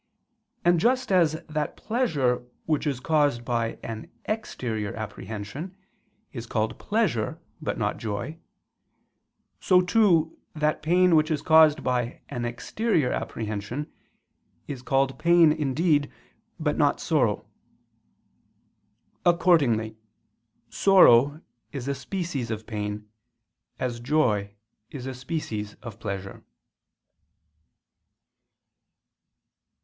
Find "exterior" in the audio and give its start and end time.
4.25-4.95, 12.45-13.11